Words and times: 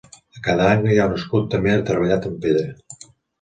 A 0.37 0.39
cada 0.45 0.63
angle 0.75 0.95
hi 0.95 0.97
ha 1.03 1.05
un 1.09 1.13
escut 1.17 1.45
també 1.51 1.77
treballat 1.91 2.27
en 2.31 2.41
pedra. 2.47 2.65